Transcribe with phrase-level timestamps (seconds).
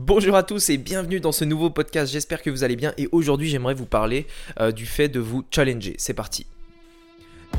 [0.00, 3.08] Bonjour à tous et bienvenue dans ce nouveau podcast, j'espère que vous allez bien et
[3.10, 4.28] aujourd'hui j'aimerais vous parler
[4.60, 5.96] euh, du fait de vous challenger.
[5.98, 6.46] C'est parti.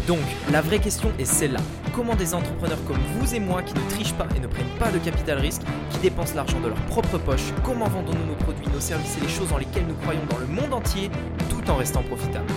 [0.08, 1.60] Donc, la vraie question est celle-là.
[1.94, 4.90] Comment des entrepreneurs comme vous et moi qui ne trichent pas et ne prennent pas
[4.90, 8.80] de capital risque, qui dépensent l'argent de leur propre poche, comment vendons-nous nos produits, nos
[8.80, 11.12] services et les choses dans lesquelles nous croyons dans le monde entier
[11.50, 12.48] tout en restant profitables?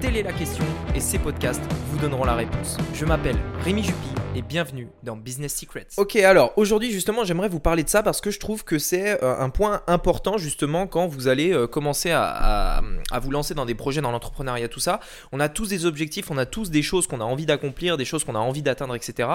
[0.00, 0.64] Telle est la question
[0.94, 2.76] et ces podcasts vous donneront la réponse.
[2.94, 5.88] Je m'appelle Rémi Jupy et bienvenue dans Business Secrets.
[5.98, 9.22] Ok, alors aujourd'hui justement j'aimerais vous parler de ça parce que je trouve que c'est
[9.22, 12.80] euh, un point important justement quand vous allez euh, commencer à,
[13.20, 15.00] vous lancer dans des projets dans l'entrepreneuriat, tout ça.
[15.32, 18.04] On a tous des objectifs, on a tous des choses qu'on a envie d'accomplir, des
[18.04, 19.28] choses qu'on a envie d'atteindre, etc.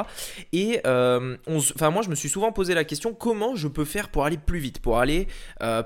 [0.52, 4.10] Et euh, enfin moi je me suis souvent posé la question comment je peux faire
[4.10, 5.28] pour aller plus vite, pour aller,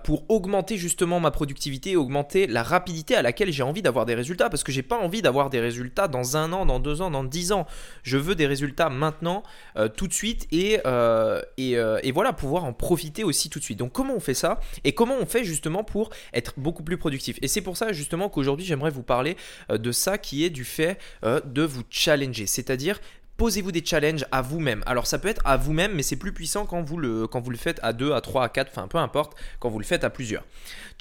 [0.04, 4.50] pour augmenter justement ma productivité, augmenter la rapidité à laquelle j'ai envie d'avoir des résultats?
[4.50, 7.24] Parce que j'ai pas envie d'avoir des résultats dans un an, dans deux ans, dans
[7.24, 7.66] dix ans.
[8.04, 9.44] Je veux des résultats maintenant,
[9.76, 13.64] euh, tout de suite, et, euh, euh, et, voilà, pouvoir en profiter aussi tout de
[13.64, 13.80] suite.
[13.80, 17.38] Donc comment on fait ça Et comment on fait justement pour être beaucoup plus productif
[17.42, 19.36] Et c'est pour ça justement qu'aujourd'hui j'aimerais vous parler
[19.70, 23.00] de ça qui est du fait de vous challenger, c'est-à-dire
[23.38, 24.84] posez-vous des challenges à vous-même.
[24.86, 27.50] Alors ça peut être à vous-même, mais c'est plus puissant quand vous, le, quand vous
[27.50, 30.04] le faites à 2, à 3, à 4, enfin peu importe, quand vous le faites
[30.04, 30.44] à plusieurs.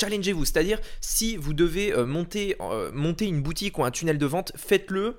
[0.00, 2.56] Challengez-vous, c'est-à-dire si vous devez monter,
[2.94, 5.16] monter une boutique ou un tunnel de vente, faites-le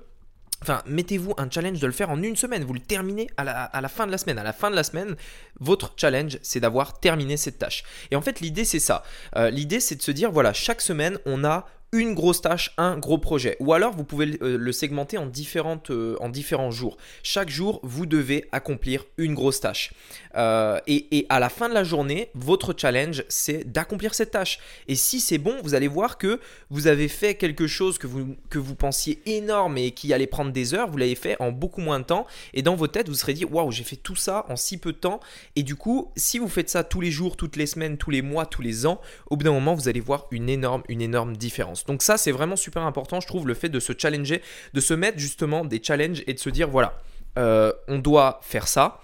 [0.62, 2.62] Enfin, mettez-vous un challenge de le faire en une semaine.
[2.62, 4.38] Vous le terminez à la, fin de la semaine.
[4.38, 5.16] À la fin de la semaine,
[5.58, 7.82] votre challenge, c'est d'avoir terminé cette tâche.
[8.12, 9.02] Et en fait, l'idée, c'est ça.
[9.36, 12.96] Euh, l'idée, c'est de se dire, voilà, chaque semaine, on a une grosse tâche, un
[12.96, 13.56] gros projet.
[13.60, 16.96] Ou alors vous pouvez le euh, segmenter en, différentes, euh, en différents jours.
[17.22, 19.92] Chaque jour, vous devez accomplir une grosse tâche.
[20.34, 24.58] Euh, et, à la fin de la journée, votre challenge, c'est d'accomplir cette tâche.
[24.88, 26.40] Et si c'est bon, vous allez voir que
[26.70, 30.50] vous avez fait quelque chose que vous, que vous pensiez énorme et qui allait prendre
[30.50, 32.26] des heures, vous l'avez fait en beaucoup moins de temps.
[32.54, 34.92] Et dans votre tête, vous serez dit, waouh, j'ai fait tout ça en si peu
[34.92, 35.20] de temps.
[35.56, 38.22] Et du coup, si vous faites ça tous les jours, toutes les semaines, tous les
[38.22, 41.36] mois, tous les ans, au bout d'un moment, vous allez voir une énorme, une énorme
[41.36, 41.81] différence.
[41.86, 44.94] Donc ça, c'est vraiment super important, je trouve, le fait de se challenger, de se
[44.94, 46.98] mettre justement des challenges et de se dire, voilà,
[47.38, 49.00] euh, on doit faire ça.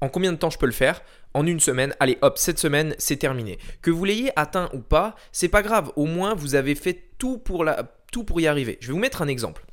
[0.00, 1.02] En combien de temps je peux le faire?
[1.34, 3.58] En une semaine, allez hop, cette semaine c'est terminé.
[3.82, 7.38] Que vous l'ayez atteint ou pas, c'est pas grave, au moins vous avez fait tout
[7.38, 8.78] pour, la, tout pour y arriver.
[8.80, 9.64] Je vais vous mettre un exemple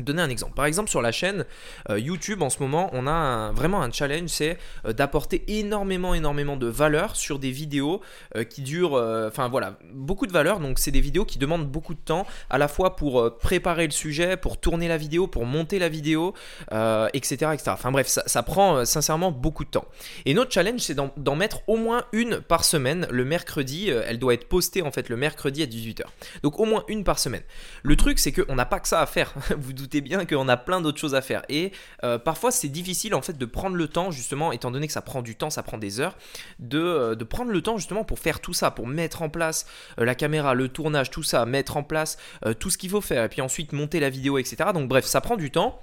[0.00, 0.54] donner un exemple.
[0.54, 1.44] Par exemple, sur la chaîne
[1.90, 6.56] euh, YouTube, en ce moment, on a vraiment un challenge, c'est euh, d'apporter énormément, énormément
[6.56, 8.00] de valeur sur des vidéos
[8.36, 8.94] euh, qui durent,
[9.28, 10.60] enfin voilà, beaucoup de valeur.
[10.60, 13.92] Donc, c'est des vidéos qui demandent beaucoup de temps, à la fois pour préparer le
[13.92, 16.34] sujet, pour tourner la vidéo, pour monter la vidéo,
[16.70, 17.62] etc., etc.
[17.68, 19.86] Enfin bref, ça, prend sincèrement beaucoup de temps.
[20.26, 23.06] Et notre challenge, c'est d'en mettre au moins une par semaine.
[23.10, 26.02] Le mercredi, elle doit être postée en fait le mercredi à 18h.
[26.42, 27.42] Donc, au moins une par semaine.
[27.82, 29.34] Le truc, c'est qu'on n'a pas que ça à faire.
[29.84, 31.42] doutez bien qu'on a plein d'autres choses à faire.
[31.48, 31.72] Et
[32.02, 35.02] euh, parfois, c'est difficile en fait de prendre le temps, justement, étant donné que ça
[35.02, 36.16] prend du temps, ça prend des heures,
[36.58, 39.66] de, euh, de prendre le temps justement pour faire tout ça, pour mettre en place
[39.98, 42.16] euh, la caméra, le tournage, tout ça, mettre en place
[42.58, 44.70] tout ce qu'il faut faire, et puis ensuite monter la vidéo, etc.
[44.72, 45.80] Donc bref, ça prend du temps.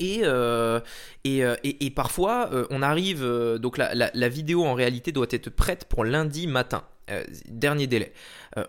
[0.00, 0.22] Et,
[1.24, 3.24] et, et, parfois, on arrive,
[3.58, 6.82] donc la, la, vidéo en réalité doit être prête pour lundi matin.
[7.48, 8.12] dernier délai.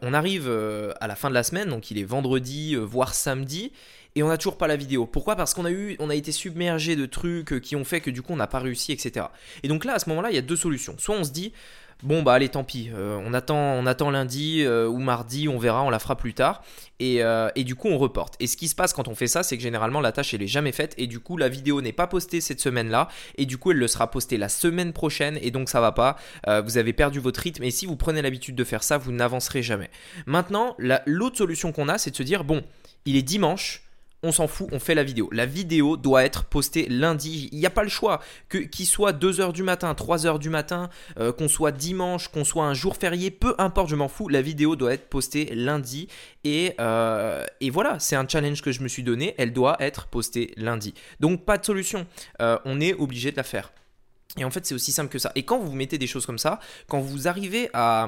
[0.02, 0.50] on arrive
[1.00, 3.72] à la fin de la semaine, donc il est vendredi, voire samedi,
[4.18, 5.06] et on n'a toujours pas la vidéo.
[5.06, 5.36] Pourquoi?
[5.36, 8.10] Parce qu'on a eu, on a été submergé de trucs euh, qui ont fait que
[8.10, 9.28] du coup on n'a pas réussi, etc.
[9.62, 10.96] Et donc là, à ce moment-là, il y a deux solutions.
[10.98, 11.54] Soit on se dit,
[12.02, 15.60] bon bah allez, tant pis, euh, on attend, on attend lundi euh, ou mardi, on
[15.60, 16.64] verra, on la fera plus tard.
[17.00, 17.22] Et,
[17.56, 18.38] et, du coup on reporte.
[18.40, 20.42] Et ce qui se passe quand on fait ça, c'est que généralement la tâche elle
[20.42, 23.08] est jamais faite et du coup la vidéo n'est pas postée cette semaine-là
[23.38, 26.18] et du coup elle le sera postée la semaine prochaine et donc ça va pas.
[26.66, 29.62] vous avez perdu votre rythme et si vous prenez l'habitude de faire ça, vous n'avancerez
[29.62, 29.92] jamais.
[30.26, 32.64] Maintenant, l'autre solution qu'on a, c'est de se dire bon,
[33.06, 33.87] il est dimanche
[34.24, 35.30] on s'en fout, on fait la vidéo.
[35.32, 37.50] La vidéo doit être postée lundi.
[37.52, 38.22] Il n'y a pas le choix.
[38.50, 40.90] Que, qu'il soit 2h du matin, 3h du matin,
[41.20, 44.28] euh, qu'on soit dimanche, qu'on soit un jour férié, peu importe, je m'en fous.
[44.28, 46.08] La vidéo doit être postée lundi.
[46.44, 49.36] Et, euh, voilà, c'est un challenge que je me suis donné.
[49.38, 50.94] Elle doit être postée lundi.
[51.20, 52.08] Donc pas de solution.
[52.42, 53.72] Euh, on est obligé de la faire.
[54.36, 55.32] Et en fait, c'est aussi simple que ça.
[55.36, 58.08] Et quand vous mettez des choses comme ça, quand vous arrivez à,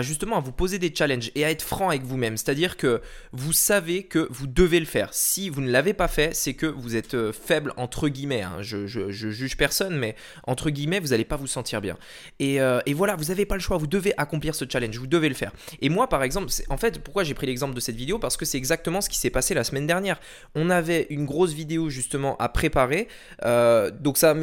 [0.00, 3.02] justement à vous poser des challenges et à être franc avec vous-même, c'est-à-dire que
[3.32, 5.12] vous savez que vous devez le faire.
[5.12, 8.42] Si vous ne l'avez pas fait, c'est que vous êtes euh, faible entre guillemets.
[8.42, 8.58] Hein.
[8.60, 10.14] Je, juge personne, mais
[10.44, 11.98] entre guillemets, vous n'allez pas vous sentir bien.
[12.38, 13.76] Et, euh, voilà, vous n'avez pas le choix.
[13.76, 14.96] Vous devez accomplir ce challenge.
[14.96, 15.52] Vous devez le faire.
[15.82, 18.18] Et moi, par exemple, en fait, pourquoi j'ai pris l'exemple de cette vidéo?
[18.18, 20.18] Parce que c'est exactement ce qui s'est passé la semaine dernière.
[20.54, 23.08] On avait une grosse vidéo justement à préparer.
[23.44, 24.34] Euh, donc ça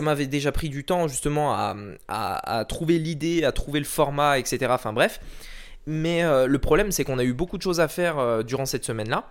[0.00, 1.54] m'avait déjà pris du temps justement
[2.08, 4.66] à, trouver l'idée, à trouver le format, etc.
[4.70, 5.20] Enfin bref.
[5.86, 8.66] Mais euh, le problème, c'est qu'on a eu beaucoup de choses à faire euh, durant
[8.66, 9.28] cette semaine-là.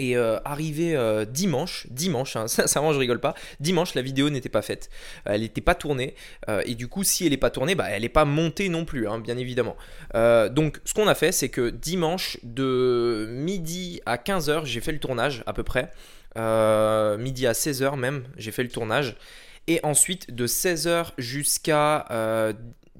[0.00, 0.98] Et euh, arrivé
[1.30, 4.90] dimanche, dimanche, hein, sincèrement je rigole pas, dimanche la vidéo n'était pas faite,
[5.24, 6.16] elle n'était pas tournée,
[6.64, 9.08] et du coup si elle n'est pas tournée, bah, elle n'est pas montée non plus,
[9.08, 9.76] hein, bien évidemment.
[10.12, 14.98] donc ce qu'on a fait c'est que dimanche de midi à 15h j'ai fait le
[14.98, 15.92] tournage à peu près,
[16.34, 19.16] midi à 16h même j'ai fait le tournage,
[19.66, 22.06] et ensuite de 16h jusqu'à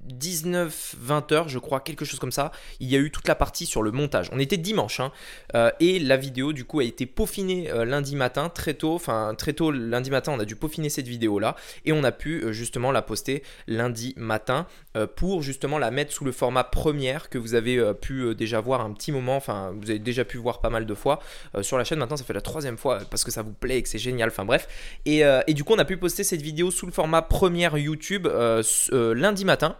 [0.06, 3.66] 19-20 heures, je crois, quelque chose comme ça, il y a eu toute la partie
[3.66, 4.28] sur le montage.
[4.32, 5.12] On était dimanche, hein,
[5.54, 9.34] euh, et la vidéo, du coup, a été peaufinée euh, lundi matin, très tôt, enfin,
[9.36, 12.52] très tôt lundi matin, on a dû peaufiner cette vidéo-là, et on a pu euh,
[12.52, 14.66] justement la poster lundi matin
[15.14, 18.92] pour justement la mettre sous le format première que vous avez pu déjà voir un
[18.92, 21.20] petit moment, enfin, vous avez déjà pu voir pas mal de fois
[21.60, 21.98] sur la chaîne.
[21.98, 24.30] Maintenant, ça fait la troisième fois parce que ça vous plaît et que c'est génial,
[24.30, 24.68] enfin, bref.
[25.04, 28.26] Et, et, du coup, on a pu poster cette vidéo sous le format première YouTube
[28.26, 29.76] lundi matin.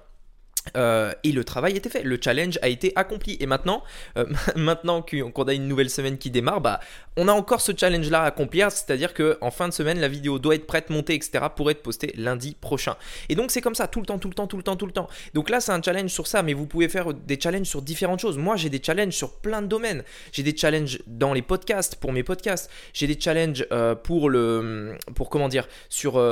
[0.77, 3.37] Euh, et le travail était fait, le challenge a été accompli.
[3.41, 3.83] Et maintenant,
[4.19, 4.25] euh,
[4.57, 6.81] maintenant qu'on a une nouvelle semaine qui démarre, bah,
[7.17, 8.71] on a encore ce challenge-là à accomplir.
[8.71, 11.47] C'est-à-dire qu'en fin de semaine, la vidéo doit être prête, montée, etc.
[11.55, 12.97] pour être postée lundi prochain.
[13.29, 14.87] Et donc c'est comme ça, tout le temps, tout le temps, tout le temps, tout
[14.87, 15.09] le temps.
[15.35, 18.21] Donc là, c'est un challenge sur ça, mais vous pouvez faire des challenges sur différentes
[18.21, 18.39] choses.
[18.39, 20.03] Moi, j'ai des challenges sur plein de domaines.
[20.33, 22.71] J'ai des challenges dans les podcasts, pour mes podcasts.
[22.93, 26.23] J'ai des challenges euh, pour le, pour comment dire, sur,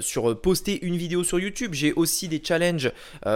[0.00, 1.72] sur poster une vidéo sur YouTube.
[1.74, 2.92] J'ai aussi des challenges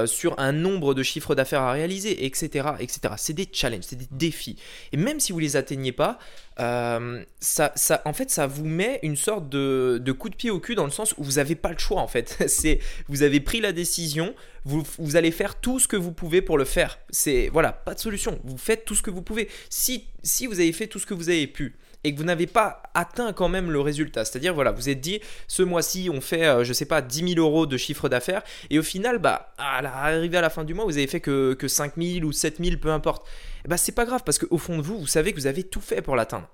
[0.07, 2.69] sur un nombre de chiffres d'affaires à réaliser, etc.
[2.79, 3.15] etc.
[3.17, 4.57] C'est des challenges, c'est des défis.
[4.93, 6.19] Et même si vous les atteignez pas,
[6.61, 10.51] euh, ça, ça, en fait, ça vous met une sorte de, de, coup de pied
[10.51, 12.37] au cul dans le sens où vous n'avez pas le choix, en fait.
[12.49, 14.35] C'est, vous avez pris la décision,
[14.65, 16.99] vous, vous, allez faire tout ce que vous pouvez pour le faire.
[17.11, 18.41] C'est, voilà, pas de solution.
[18.45, 19.49] Vous faites tout ce que vous pouvez.
[19.71, 22.47] Si, si vous avez fait tout ce que vous avez pu, et que vous n'avez
[22.47, 24.25] pas atteint quand même le résultat.
[24.25, 27.47] C'est-à-dire, voilà, vous êtes dit, ce mois-ci, on fait, euh, je sais pas, 10 000
[27.47, 30.85] euros de chiffre d'affaires, et au final, bah, à arrivé à la fin du mois,
[30.85, 33.27] vous avez fait que, que 5 000 ou 7 000, peu importe.
[33.67, 35.81] Bah, c'est pas grave, parce qu'au fond de vous, vous savez que vous avez tout
[35.81, 36.49] fait pour l'atteindre.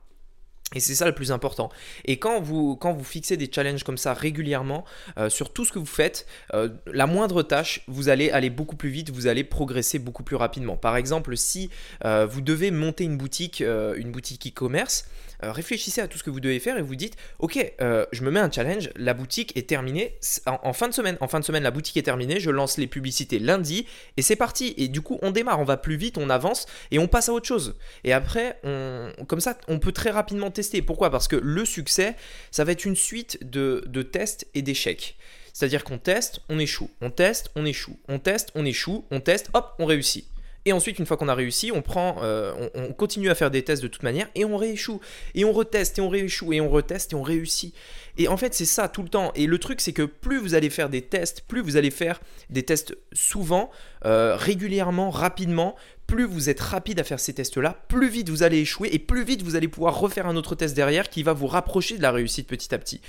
[0.75, 1.71] Et c'est ça le plus important.
[2.05, 4.85] Et quand vous, quand vous fixez des challenges comme ça régulièrement
[5.19, 8.77] euh, sur tout ce que vous faites, euh, la moindre tâche, vous allez aller beaucoup
[8.77, 10.77] plus vite, vous allez progresser beaucoup plus rapidement.
[10.77, 11.71] Par exemple, si
[12.05, 15.07] euh, vous devez monter une boutique, une boutique e-commerce,
[15.43, 18.41] réfléchissez à tout ce que vous devez faire et vous dites, ok, je me mets
[18.41, 20.17] un challenge, la boutique est terminée
[20.47, 21.17] en, fin de semaine.
[21.21, 23.87] En fin de semaine, la boutique est terminée, je lance les publicités lundi
[24.17, 24.75] et c'est parti.
[24.77, 27.33] Et du coup, on démarre, on va plus vite, on avance et on passe à
[27.33, 27.77] autre chose.
[28.05, 31.11] Et après, on, comme ça, on peut très rapidement tester pourquoi?
[31.11, 32.17] Parce que le succès,
[32.51, 35.17] ça va être une suite de, tests et d'échecs.
[35.53, 39.51] C'est-à-dire qu'on teste, on échoue, on teste, on échoue, on teste, on échoue, on teste,
[39.55, 40.27] hop, on réussit.
[40.67, 43.63] Et ensuite, une fois qu'on a réussi, on prend, euh, on, continue à faire des
[43.63, 45.01] tests de toute manière et on rééchoue.
[45.35, 47.75] Et on reteste et on rééchoue et on reteste et on réussit.
[48.17, 49.31] Et en fait, c'est ça tout le temps.
[49.35, 52.21] Et le truc, c'est que plus vous allez faire des tests, plus vous allez faire
[52.49, 53.71] des tests souvent,
[54.07, 58.59] euh, régulièrement, rapidement, plus vous êtes rapide à faire ces tests-là, plus vite vous allez
[58.59, 61.47] échouer et plus vite vous allez pouvoir refaire un autre test derrière qui va vous
[61.47, 63.01] rapprocher de la réussite petit à petit.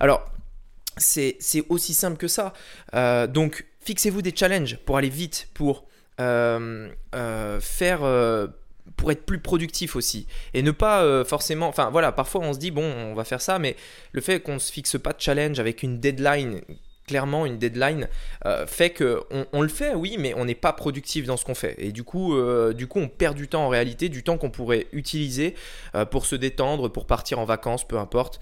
[0.00, 0.24] Alors,
[0.96, 2.52] c'est aussi simple que ça.
[2.94, 5.86] Euh, donc, fixez-vous des challenges pour aller vite, pour
[6.20, 8.00] euh, euh, faire
[8.96, 12.70] pour être plus productif aussi et ne pas forcément enfin voilà parfois on se dit
[12.70, 13.76] bon on va faire ça mais
[14.12, 16.60] le fait qu'on se fixe pas de challenge avec une deadline
[17.06, 18.08] clairement une deadline
[18.46, 19.22] euh, fait que
[19.52, 21.74] on, le fait oui mais on n'est pas productif dans ce qu'on fait.
[21.78, 24.50] Et du coup euh, du coup on perd du temps en réalité du temps qu'on
[24.50, 25.54] pourrait utiliser
[25.94, 28.40] euh, pour se détendre pour partir en vacances peu importe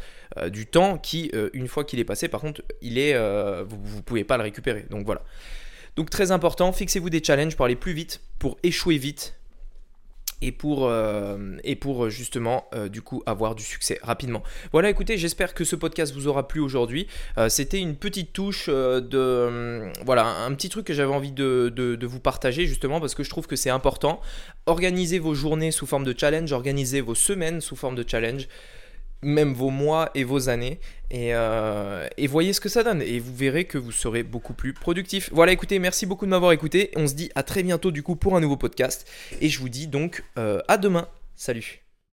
[0.51, 3.15] du temps qui une fois qu'il est passé par contre il est
[3.65, 4.87] vous, vous pouvez pas le récupérer.
[4.89, 5.23] Donc voilà.
[5.97, 9.35] Donc très important fixez-vous des challenges pour aller plus vite pour échouer vite
[10.43, 14.43] et pour, euh, euh, justement euh, du coup avoir du succès rapidement.
[14.73, 17.07] Voilà, écoutez, j'espère que ce podcast vous aura plu aujourd'hui.
[17.49, 19.93] C'était une petite touche de...
[20.05, 23.31] voilà, un petit truc que j'avais envie de, de, vous partager justement parce que je
[23.31, 24.21] trouve que c'est important.
[24.67, 28.49] Organisez vos journées sous forme de challenge, organisez vos semaines sous forme de challenge
[29.23, 30.81] même vos mois et vos années
[31.15, 34.73] euh, et, voyez ce que ça donne et vous verrez que vous serez beaucoup plus
[34.73, 35.31] productif.
[35.33, 36.91] Voilà écoutez merci beaucoup de m'avoir écouté.
[36.97, 39.09] On se dit à très bientôt du coup pour un nouveau podcast
[39.41, 41.09] et je vous dis donc euh, à demain.
[41.37, 41.83] Salut